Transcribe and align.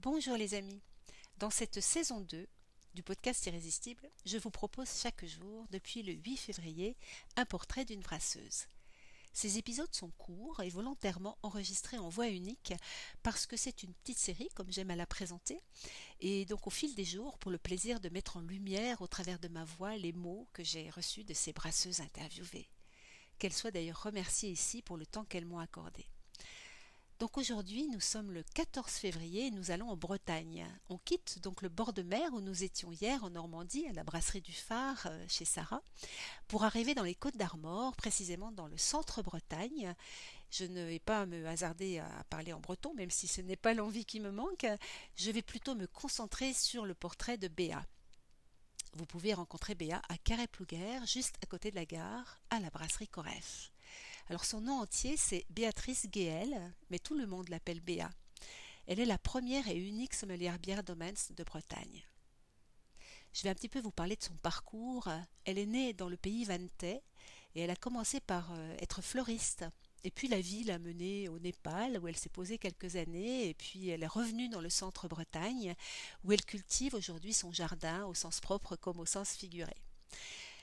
Bonjour 0.00 0.36
les 0.36 0.54
amis. 0.54 0.80
Dans 1.38 1.50
cette 1.50 1.80
saison 1.80 2.20
2 2.20 2.46
du 2.94 3.02
podcast 3.02 3.44
Irrésistible, 3.46 4.08
je 4.24 4.38
vous 4.38 4.52
propose 4.52 4.88
chaque 4.88 5.24
jour, 5.24 5.66
depuis 5.72 6.04
le 6.04 6.12
8 6.12 6.36
février, 6.36 6.96
un 7.34 7.44
portrait 7.44 7.84
d'une 7.84 8.02
brasseuse. 8.02 8.66
Ces 9.32 9.58
épisodes 9.58 9.92
sont 9.92 10.12
courts 10.12 10.62
et 10.62 10.68
volontairement 10.68 11.36
enregistrés 11.42 11.98
en 11.98 12.10
voix 12.10 12.28
unique 12.28 12.74
parce 13.24 13.44
que 13.44 13.56
c'est 13.56 13.82
une 13.82 13.92
petite 13.92 14.20
série, 14.20 14.48
comme 14.54 14.70
j'aime 14.70 14.92
à 14.92 14.96
la 14.96 15.04
présenter, 15.04 15.60
et 16.20 16.44
donc 16.44 16.68
au 16.68 16.70
fil 16.70 16.94
des 16.94 17.04
jours, 17.04 17.36
pour 17.38 17.50
le 17.50 17.58
plaisir 17.58 17.98
de 17.98 18.08
mettre 18.08 18.36
en 18.36 18.42
lumière 18.42 19.02
au 19.02 19.08
travers 19.08 19.40
de 19.40 19.48
ma 19.48 19.64
voix 19.64 19.96
les 19.96 20.12
mots 20.12 20.46
que 20.52 20.62
j'ai 20.62 20.90
reçus 20.90 21.24
de 21.24 21.34
ces 21.34 21.52
brasseuses 21.52 22.02
interviewées. 22.02 22.70
Qu'elles 23.40 23.52
soient 23.52 23.72
d'ailleurs 23.72 24.04
remerciées 24.04 24.50
ici 24.50 24.80
pour 24.80 24.96
le 24.96 25.06
temps 25.06 25.24
qu'elles 25.24 25.44
m'ont 25.44 25.58
accordé. 25.58 26.06
Donc 27.18 27.36
aujourd'hui, 27.36 27.88
nous 27.88 27.98
sommes 27.98 28.30
le 28.30 28.44
14 28.54 28.92
février 28.92 29.46
et 29.46 29.50
nous 29.50 29.72
allons 29.72 29.88
en 29.88 29.96
Bretagne. 29.96 30.64
On 30.88 30.98
quitte 30.98 31.40
donc 31.40 31.62
le 31.62 31.68
bord 31.68 31.92
de 31.92 32.02
mer 32.02 32.32
où 32.32 32.40
nous 32.40 32.62
étions 32.62 32.92
hier 32.92 33.24
en 33.24 33.30
Normandie, 33.30 33.88
à 33.88 33.92
la 33.92 34.04
brasserie 34.04 34.40
du 34.40 34.52
Phare, 34.52 35.04
euh, 35.06 35.24
chez 35.28 35.44
Sarah, 35.44 35.82
pour 36.46 36.62
arriver 36.62 36.94
dans 36.94 37.02
les 37.02 37.16
Côtes 37.16 37.36
d'Armor, 37.36 37.96
précisément 37.96 38.52
dans 38.52 38.68
le 38.68 38.78
centre 38.78 39.20
Bretagne. 39.22 39.96
Je 40.52 40.64
ne 40.64 40.84
vais 40.84 41.00
pas 41.00 41.26
me 41.26 41.44
hasarder 41.48 41.98
à 41.98 42.24
parler 42.30 42.52
en 42.52 42.60
breton, 42.60 42.94
même 42.94 43.10
si 43.10 43.26
ce 43.26 43.40
n'est 43.40 43.56
pas 43.56 43.74
l'envie 43.74 44.04
qui 44.04 44.20
me 44.20 44.30
manque. 44.30 44.66
Je 45.16 45.32
vais 45.32 45.42
plutôt 45.42 45.74
me 45.74 45.88
concentrer 45.88 46.52
sur 46.52 46.86
le 46.86 46.94
portrait 46.94 47.36
de 47.36 47.48
Béa. 47.48 47.84
Vous 48.94 49.06
pouvez 49.06 49.34
rencontrer 49.34 49.74
Béa 49.74 50.00
à 50.08 50.18
Carré-Plouguer, 50.18 51.00
juste 51.04 51.34
à 51.42 51.46
côté 51.46 51.72
de 51.72 51.76
la 51.76 51.84
gare, 51.84 52.40
à 52.50 52.60
la 52.60 52.70
brasserie 52.70 53.08
Coref. 53.08 53.72
Alors 54.30 54.44
son 54.44 54.60
nom 54.60 54.80
entier 54.80 55.16
c'est 55.16 55.46
Béatrice 55.48 56.06
Guéel, 56.06 56.74
mais 56.90 56.98
tout 56.98 57.16
le 57.16 57.26
monde 57.26 57.48
l'appelle 57.48 57.80
Béa. 57.80 58.10
Elle 58.86 59.00
est 59.00 59.06
la 59.06 59.16
première 59.16 59.68
et 59.68 59.76
unique 59.76 60.12
sommelière 60.12 60.58
bière 60.58 60.82
Domens 60.82 61.32
de 61.34 61.44
Bretagne. 61.44 62.04
Je 63.32 63.42
vais 63.42 63.48
un 63.48 63.54
petit 63.54 63.70
peu 63.70 63.80
vous 63.80 63.90
parler 63.90 64.16
de 64.16 64.22
son 64.22 64.36
parcours. 64.36 65.08
Elle 65.46 65.56
est 65.56 65.66
née 65.66 65.94
dans 65.94 66.10
le 66.10 66.18
pays 66.18 66.44
Vantais 66.44 67.02
et 67.54 67.62
elle 67.62 67.70
a 67.70 67.76
commencé 67.76 68.20
par 68.20 68.52
euh, 68.52 68.76
être 68.80 69.00
fleuriste. 69.00 69.64
Et 70.04 70.10
puis 70.10 70.28
la 70.28 70.42
vie 70.42 70.64
l'a 70.64 70.78
menée 70.78 71.30
au 71.30 71.38
Népal 71.38 71.98
où 71.98 72.06
elle 72.06 72.16
s'est 72.16 72.28
posée 72.28 72.58
quelques 72.58 72.96
années 72.96 73.48
et 73.48 73.54
puis 73.54 73.88
elle 73.88 74.02
est 74.02 74.06
revenue 74.06 74.50
dans 74.50 74.60
le 74.60 74.70
centre 74.70 75.08
Bretagne 75.08 75.74
où 76.24 76.32
elle 76.32 76.44
cultive 76.44 76.94
aujourd'hui 76.94 77.32
son 77.32 77.50
jardin 77.50 78.04
au 78.04 78.12
sens 78.12 78.40
propre 78.40 78.76
comme 78.76 79.00
au 79.00 79.06
sens 79.06 79.30
figuré. 79.30 79.74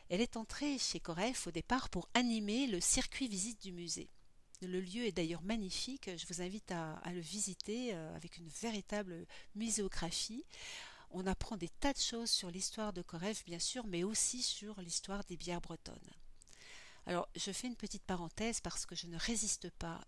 Elle 0.09 0.21
est 0.21 0.37
entrée 0.37 0.77
chez 0.77 0.99
Coref 0.99 1.47
au 1.47 1.51
départ 1.51 1.89
pour 1.89 2.07
animer 2.13 2.67
le 2.67 2.79
circuit 2.79 3.27
visite 3.27 3.61
du 3.61 3.71
musée. 3.71 4.09
Le 4.61 4.79
lieu 4.79 5.05
est 5.05 5.11
d'ailleurs 5.11 5.41
magnifique, 5.41 6.09
je 6.15 6.25
vous 6.27 6.41
invite 6.41 6.71
à, 6.71 7.01
le 7.11 7.19
visiter 7.19 7.93
euh, 7.93 8.15
avec 8.15 8.37
une 8.37 8.47
véritable 8.47 9.25
muséographie. 9.55 10.45
On 11.11 11.27
apprend 11.27 11.57
des 11.57 11.69
tas 11.69 11.93
de 11.93 11.99
choses 11.99 12.29
sur 12.29 12.51
l'histoire 12.51 12.93
de 12.93 13.01
Coref, 13.01 13.43
bien 13.45 13.59
sûr, 13.59 13.85
mais 13.87 14.03
aussi 14.03 14.41
sur 14.41 14.79
l'histoire 14.81 15.23
des 15.25 15.37
bières 15.37 15.61
bretonnes. 15.61 16.13
Alors, 17.07 17.27
je 17.35 17.51
fais 17.51 17.67
une 17.67 17.75
petite 17.75 18.03
parenthèse 18.03 18.61
parce 18.61 18.85
que 18.85 18.95
je 18.95 19.07
ne 19.07 19.17
résiste 19.17 19.69
pas 19.71 20.01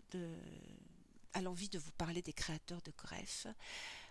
à 1.32 1.42
l'envie 1.42 1.68
de 1.68 1.78
vous 1.78 1.92
parler 1.92 2.22
des 2.22 2.32
créateurs 2.32 2.82
de 2.82 2.90
Coref, 2.90 3.46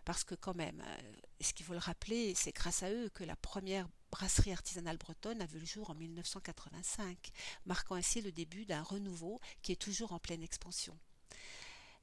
parce 0.08 0.23
que 0.23 0.36
quand 0.36 0.55
même, 0.55 0.81
euh, 0.88 1.11
ce 1.41 1.52
qu'il 1.52 1.66
faut 1.66 1.73
le 1.73 1.80
rappeler, 1.80 2.33
c'est 2.33 2.53
grâce 2.53 2.81
à 2.81 2.89
eux 2.89 3.09
que 3.09 3.25
la 3.25 3.36
première 3.36 3.89
brasserie 4.09 4.53
artisanale 4.53 4.95
bretonne 4.95 5.41
a 5.41 5.45
vu 5.45 5.59
le 5.59 5.66
jour 5.66 5.89
en 5.89 5.95
1985, 5.95 7.33
marquant 7.66 7.95
ainsi 7.95 8.22
le 8.22 8.31
début 8.31 8.66
d'un 8.66 8.81
renouveau 8.81 9.41
qui 9.61 9.73
est 9.73 9.81
toujours 9.81 10.13
en 10.13 10.19
pleine 10.19 10.44
expansion. 10.44 10.97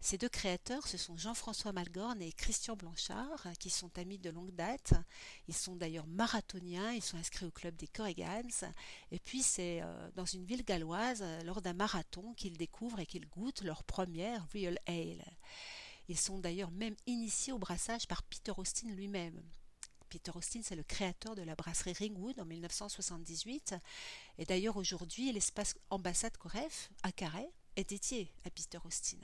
Ces 0.00 0.18
deux 0.18 0.28
créateurs, 0.28 0.86
ce 0.86 0.98
sont 0.98 1.16
Jean-François 1.16 1.72
Malgorn 1.72 2.20
et 2.20 2.30
Christian 2.32 2.76
Blanchard, 2.76 3.48
qui 3.58 3.70
sont 3.70 3.98
amis 3.98 4.18
de 4.18 4.28
longue 4.28 4.54
date. 4.54 4.92
Ils 5.48 5.56
sont 5.56 5.74
d'ailleurs 5.74 6.06
marathoniens, 6.06 6.92
ils 6.92 7.02
sont 7.02 7.16
inscrits 7.16 7.46
au 7.46 7.50
club 7.50 7.74
des 7.76 7.88
Corrigans. 7.88 8.66
Et 9.12 9.18
puis 9.18 9.42
c'est 9.42 9.80
euh, 9.80 10.10
dans 10.14 10.26
une 10.26 10.44
ville 10.44 10.62
galloise, 10.62 11.24
lors 11.46 11.62
d'un 11.62 11.72
marathon, 11.72 12.34
qu'ils 12.34 12.58
découvrent 12.58 13.00
et 13.00 13.06
qu'ils 13.06 13.26
goûtent 13.30 13.62
leur 13.62 13.82
première 13.82 14.46
Real 14.52 14.78
Ale. 14.86 15.24
Ils 16.08 16.18
sont 16.18 16.38
d'ailleurs 16.38 16.70
même 16.70 16.96
initiés 17.06 17.52
au 17.52 17.58
brassage 17.58 18.06
par 18.06 18.22
Peter 18.22 18.52
Austin 18.56 18.88
lui-même. 18.90 19.42
Peter 20.08 20.32
Austin, 20.34 20.60
c'est 20.62 20.76
le 20.76 20.84
créateur 20.84 21.34
de 21.34 21.42
la 21.42 21.56
brasserie 21.56 21.92
Ringwood 21.92 22.38
en 22.38 22.44
1978. 22.44 23.74
Et 24.38 24.44
d'ailleurs, 24.44 24.76
aujourd'hui, 24.76 25.32
l'espace 25.32 25.74
ambassade 25.90 26.36
Coref 26.36 26.90
à 27.02 27.10
Carhaix 27.10 27.50
est 27.76 27.88
dédié 27.88 28.30
à 28.44 28.50
Peter 28.50 28.78
Austin. 28.84 29.18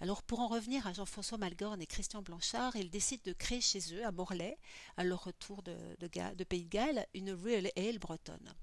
Alors 0.00 0.22
pour 0.22 0.40
en 0.40 0.48
revenir 0.48 0.86
à 0.86 0.92
Jean-François 0.92 1.38
Malgorn 1.38 1.80
et 1.80 1.86
Christian 1.86 2.22
Blanchard, 2.22 2.76
ils 2.76 2.90
décident 2.90 3.22
de 3.24 3.32
créer 3.32 3.60
chez 3.60 3.94
eux, 3.94 4.04
à 4.04 4.12
Morlaix, 4.12 4.58
à 4.96 5.04
leur 5.04 5.24
retour 5.24 5.62
de, 5.62 5.76
de 5.98 6.44
Pays 6.44 6.64
de 6.64 6.68
Galles, 6.68 7.06
une 7.14 7.32
Real 7.32 7.70
Ale 7.76 7.98
bretonne. 7.98 8.54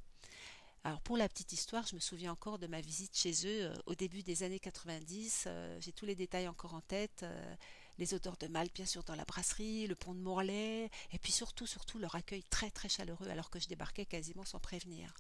Alors 0.86 1.02
pour 1.02 1.18
la 1.18 1.28
petite 1.28 1.52
histoire, 1.52 1.88
je 1.88 1.96
me 1.96 2.00
souviens 2.00 2.32
encore 2.32 2.60
de 2.60 2.68
ma 2.68 2.80
visite 2.80 3.18
chez 3.18 3.32
eux 3.48 3.66
euh, 3.66 3.74
au 3.88 3.96
début 3.96 4.22
des 4.22 4.44
années 4.44 4.60
90. 4.60 5.46
Euh, 5.48 5.76
j'ai 5.82 5.92
tous 5.92 6.06
les 6.06 6.14
détails 6.14 6.48
encore 6.48 6.76
en 6.76 6.82
tête. 6.82 7.24
Euh, 7.24 7.56
les 7.98 8.14
odeurs 8.14 8.38
de 8.38 8.46
malt 8.46 8.72
bien 8.72 8.86
sûr 8.86 9.04
dans 9.04 9.16
la 9.16 9.26
brasserie, 9.26 9.88
le 9.88 9.96
pont 9.96 10.14
de 10.14 10.20
Morlaix, 10.20 10.92
et 11.12 11.18
puis 11.18 11.32
surtout, 11.32 11.66
surtout 11.66 11.98
leur 11.98 12.14
accueil 12.14 12.44
très 12.52 12.70
très 12.70 12.88
chaleureux 12.88 13.28
alors 13.30 13.50
que 13.50 13.60
je 13.60 13.68
débarquais 13.68 14.06
quasiment 14.06 14.46
sans 14.46 14.60
prévenir. 14.60 15.12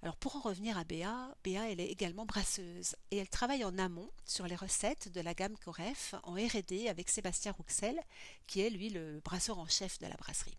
Alors 0.00 0.16
pour 0.16 0.36
en 0.36 0.40
revenir 0.40 0.78
à 0.78 0.84
Béa, 0.84 1.36
Béa 1.44 1.70
elle 1.70 1.80
est 1.80 1.90
également 1.90 2.24
brasseuse 2.24 2.96
et 3.10 3.18
elle 3.18 3.28
travaille 3.28 3.64
en 3.64 3.76
amont 3.76 4.10
sur 4.24 4.46
les 4.46 4.56
recettes 4.56 5.12
de 5.12 5.20
la 5.20 5.34
gamme 5.34 5.58
Coref 5.58 6.14
en 6.22 6.32
R&D 6.32 6.88
avec 6.88 7.10
Sébastien 7.10 7.52
Rouxel 7.52 8.00
qui 8.46 8.62
est 8.62 8.70
lui 8.70 8.88
le 8.88 9.20
brasseur 9.20 9.58
en 9.58 9.68
chef 9.68 9.98
de 9.98 10.06
la 10.06 10.16
brasserie. 10.16 10.56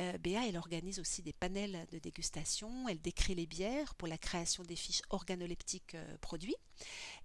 Euh, 0.00 0.16
Béa, 0.18 0.46
elle 0.46 0.56
organise 0.56 1.00
aussi 1.00 1.22
des 1.22 1.32
panels 1.32 1.86
de 1.90 1.98
dégustation, 1.98 2.88
elle 2.88 3.00
décrit 3.00 3.34
les 3.34 3.46
bières 3.46 3.94
pour 3.96 4.06
la 4.06 4.18
création 4.18 4.62
des 4.62 4.76
fiches 4.76 5.02
organoleptiques 5.10 5.96
euh, 5.96 6.18
produits. 6.18 6.56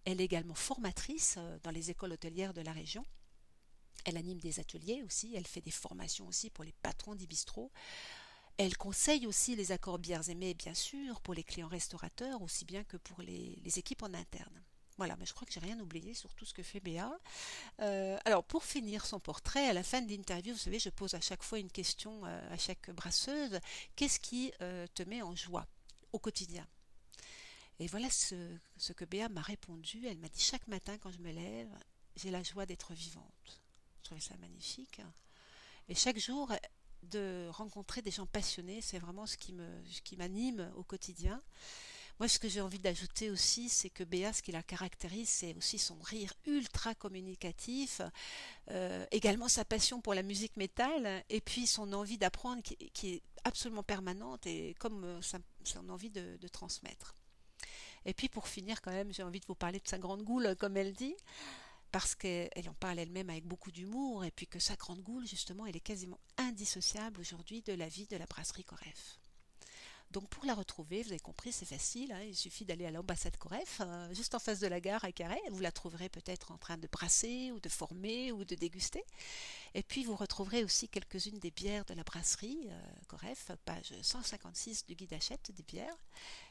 Elle 0.05 0.21
est 0.21 0.25
également 0.25 0.55
formatrice 0.55 1.35
euh, 1.37 1.59
dans 1.61 1.71
les 1.71 1.91
écoles 1.91 2.13
hôtelières 2.13 2.53
de 2.53 2.61
la 2.61 2.71
région. 2.71 3.05
Elle 4.05 4.17
anime 4.17 4.39
des 4.39 4.59
ateliers 4.59 5.03
aussi, 5.03 5.35
elle 5.35 5.47
fait 5.47 5.61
des 5.61 5.71
formations 5.71 6.27
aussi 6.27 6.49
pour 6.49 6.63
les 6.63 6.73
patrons 6.81 7.15
des. 7.15 7.71
Elle 8.57 8.77
conseille 8.77 9.27
aussi 9.27 9.55
les 9.55 9.71
accords 9.71 9.99
bières 9.99 10.29
aimés, 10.29 10.53
bien 10.55 10.73
sûr, 10.73 11.21
pour 11.21 11.33
les 11.33 11.43
clients 11.43 11.67
restaurateurs, 11.67 12.41
aussi 12.41 12.65
bien 12.65 12.83
que 12.83 12.97
pour 12.97 13.21
les 13.21 13.79
équipes 13.79 14.03
en 14.03 14.13
interne. 14.13 14.63
Voilà, 14.97 15.15
mais 15.17 15.25
je 15.25 15.33
crois 15.33 15.45
que 15.47 15.53
j'ai 15.53 15.59
rien 15.59 15.79
oublié 15.79 16.13
sur 16.13 16.33
tout 16.35 16.45
ce 16.45 16.53
que 16.53 16.61
fait 16.61 16.79
Béa. 16.79 17.11
Euh, 17.79 18.17
alors, 18.25 18.43
pour 18.43 18.63
finir 18.63 19.05
son 19.05 19.19
portrait, 19.19 19.67
à 19.67 19.73
la 19.73 19.83
fin 19.83 20.01
de 20.01 20.09
l'interview, 20.09 20.53
vous 20.53 20.59
savez, 20.59 20.79
je 20.79 20.89
pose 20.89 21.15
à 21.15 21.21
chaque 21.21 21.43
fois 21.43 21.59
une 21.59 21.71
question 21.71 22.21
euh, 22.25 22.53
à 22.53 22.57
chaque 22.57 22.91
brasseuse. 22.91 23.59
Qu'est-ce 23.95 24.19
qui 24.19 24.53
euh, 24.61 24.85
te 24.93 25.03
met 25.03 25.21
en 25.21 25.35
joie 25.35 25.65
au 26.11 26.19
quotidien? 26.19 26.67
Et 27.79 27.87
voilà 27.87 28.09
ce, 28.11 28.35
ce 28.77 28.93
que 28.93 29.03
Béa 29.05 29.29
m'a 29.29 29.41
répondu. 29.41 30.05
Elle 30.05 30.19
m'a 30.19 30.29
dit 30.29 30.41
chaque 30.41 30.67
matin 30.67 30.97
quand 30.99 31.11
je 31.11 31.19
me 31.19 31.31
lève, 31.31 31.75
j'ai 32.15 32.29
la 32.29 32.43
joie 32.43 32.67
d'être 32.67 32.93
vivante. 32.93 33.61
Je 33.97 34.03
trouvais 34.03 34.21
ça 34.21 34.37
magnifique. 34.37 35.01
Et 35.89 35.95
chaque 35.95 36.19
jour, 36.19 36.51
de 37.11 37.47
rencontrer 37.51 38.01
des 38.01 38.11
gens 38.11 38.25
passionnés, 38.25 38.81
c'est 38.81 38.99
vraiment 38.99 39.25
ce 39.25 39.37
qui 39.37 39.53
me, 39.53 39.67
ce 39.89 40.01
qui 40.01 40.15
m'anime 40.17 40.71
au 40.75 40.83
quotidien. 40.83 41.41
Moi, 42.19 42.27
ce 42.27 42.39
que 42.39 42.47
j'ai 42.47 42.61
envie 42.61 42.79
d'ajouter 42.79 43.29
aussi, 43.29 43.69
c'est 43.69 43.89
que 43.89 44.03
Béa, 44.03 44.33
ce 44.33 44.41
qui 44.41 44.51
la 44.51 44.63
caractérise, 44.63 45.29
c'est 45.29 45.55
aussi 45.55 45.79
son 45.79 45.99
rire 45.99 46.33
ultra 46.45 46.93
communicatif, 46.95 48.01
euh, 48.71 49.05
également 49.11 49.47
sa 49.47 49.65
passion 49.65 49.99
pour 49.99 50.13
la 50.13 50.23
musique 50.23 50.55
métal, 50.57 51.23
et 51.29 51.41
puis 51.41 51.65
son 51.65 51.91
envie 51.93 52.17
d'apprendre 52.17 52.61
qui, 52.61 53.13
est 53.15 53.23
absolument 53.43 53.83
permanente, 53.83 54.45
et 54.45 54.75
comme 54.79 55.03
euh, 55.03 55.21
son 55.63 55.89
envie 55.89 56.11
de, 56.11 56.37
de 56.39 56.47
transmettre. 56.47 57.15
Et 58.05 58.13
puis 58.13 58.29
pour 58.29 58.47
finir, 58.47 58.81
quand 58.81 58.91
même, 58.91 59.13
j'ai 59.13 59.23
envie 59.23 59.39
de 59.39 59.45
vous 59.45 59.55
parler 59.55 59.79
de 59.79 59.87
sa 59.87 59.97
grande 59.97 60.23
goule, 60.23 60.55
comme 60.57 60.77
elle 60.77 60.93
dit 60.93 61.15
parce 61.93 62.15
qu'elle 62.15 62.69
en 62.69 62.73
parle 62.73 62.97
elle-même 62.97 63.29
avec 63.29 63.45
beaucoup 63.45 63.71
d'humour, 63.71 64.25
et 64.25 64.31
puis 64.31 64.47
que 64.47 64.57
sa 64.57 64.75
grande 64.75 65.03
goule, 65.03 65.27
justement, 65.27 65.67
elle 65.67 65.75
est 65.75 65.79
quasiment 65.79 66.19
indissociable 66.37 67.21
aujourd'hui 67.21 67.61
de 67.61 67.73
la 67.73 67.87
vie 67.87 68.07
de 68.07 68.17
la 68.17 68.25
brasserie 68.25 68.63
Coref. 68.63 69.19
Donc 70.13 70.29
pour 70.29 70.45
la 70.45 70.53
retrouver, 70.53 71.01
vous 71.01 71.09
avez 71.09 71.19
compris, 71.19 71.51
c'est 71.51 71.65
facile, 71.65 72.11
hein, 72.11 72.21
il 72.21 72.35
suffit 72.35 72.65
d'aller 72.65 72.85
à 72.85 72.91
l'ambassade 72.91 73.35
Coref, 73.37 73.81
euh, 73.81 74.13
juste 74.13 74.35
en 74.35 74.39
face 74.39 74.59
de 74.59 74.67
la 74.67 74.79
gare 74.79 75.03
à 75.03 75.11
Carré, 75.11 75.39
vous 75.49 75.59
la 75.59 75.71
trouverez 75.71 76.07
peut-être 76.07 76.51
en 76.51 76.59
train 76.59 76.77
de 76.77 76.87
brasser 76.87 77.51
ou 77.51 77.59
de 77.59 77.67
former 77.67 78.31
ou 78.31 78.45
de 78.45 78.53
déguster. 78.53 79.03
Et 79.73 79.81
puis 79.81 80.03
vous 80.03 80.15
retrouverez 80.15 80.63
aussi 80.63 80.87
quelques-unes 80.87 81.39
des 81.39 81.49
bières 81.49 81.83
de 81.85 81.95
la 81.95 82.03
brasserie 82.03 82.67
euh, 82.69 82.81
Coref, 83.07 83.49
page 83.65 83.91
156 84.03 84.85
du 84.85 84.93
guide 84.93 85.13
Hachette 85.13 85.51
des 85.51 85.63
bières, 85.63 85.97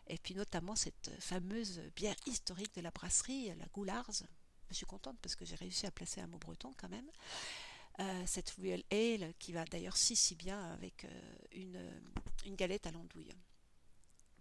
et 0.09 0.19
puis 0.19 0.35
notamment 0.35 0.75
cette 0.75 1.13
fameuse 1.21 1.83
bière 1.95 2.17
historique 2.27 2.75
de 2.75 2.81
la 2.81 2.91
brasserie, 2.91 3.55
la 3.57 3.67
Goulards. 3.67 4.25
Je 4.71 4.75
suis 4.75 4.87
contente 4.87 5.19
parce 5.23 5.37
que 5.37 5.45
j'ai 5.45 5.55
réussi 5.55 5.87
à 5.87 5.93
placer 5.93 6.21
un 6.21 6.27
mot 6.27 6.39
breton 6.39 6.73
quand 6.77 6.89
même. 6.89 7.09
Euh, 8.01 8.23
cette 8.27 8.51
Real 8.61 8.83
Ale 8.91 9.35
qui 9.39 9.53
va 9.53 9.65
d'ailleurs 9.67 9.97
si 9.97 10.17
si 10.17 10.35
bien 10.35 10.73
avec 10.73 11.07
une, 11.53 11.79
une 12.45 12.57
galette 12.57 12.89
à 12.89 12.91
l'andouille. 12.91 13.33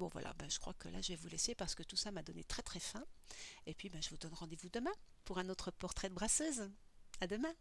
Bon 0.01 0.09
voilà, 0.11 0.33
ben, 0.33 0.49
je 0.49 0.57
crois 0.57 0.73
que 0.73 0.89
là 0.89 0.99
je 0.99 1.09
vais 1.09 1.15
vous 1.15 1.27
laisser 1.27 1.53
parce 1.53 1.75
que 1.75 1.83
tout 1.83 1.95
ça 1.95 2.09
m'a 2.09 2.23
donné 2.23 2.43
très 2.43 2.63
très 2.63 2.79
faim. 2.79 3.05
Et 3.67 3.75
puis 3.75 3.87
ben, 3.87 4.01
je 4.01 4.09
vous 4.09 4.17
donne 4.17 4.33
rendez-vous 4.33 4.69
demain 4.69 4.93
pour 5.25 5.37
un 5.37 5.47
autre 5.47 5.69
portrait 5.69 6.09
de 6.09 6.15
brasseuse. 6.15 6.71
À 7.19 7.27
demain 7.27 7.53